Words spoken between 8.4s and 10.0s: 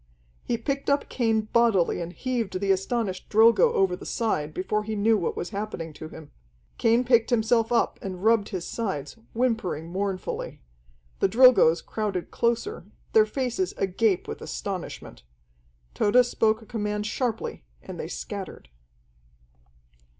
his sides, whimpering